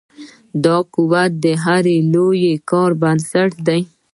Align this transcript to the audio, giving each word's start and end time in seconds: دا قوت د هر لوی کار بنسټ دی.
دا 0.63 0.77
قوت 0.93 1.31
د 1.43 1.45
هر 1.63 1.83
لوی 2.13 2.45
کار 2.69 2.91
بنسټ 3.01 3.51
دی. 3.67 3.81